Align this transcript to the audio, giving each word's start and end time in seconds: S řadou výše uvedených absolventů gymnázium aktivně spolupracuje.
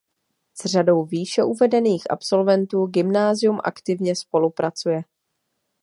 S 0.53 0.65
řadou 0.65 1.05
výše 1.05 1.43
uvedených 1.43 2.11
absolventů 2.11 2.85
gymnázium 2.85 3.59
aktivně 3.63 4.15
spolupracuje. 4.15 5.01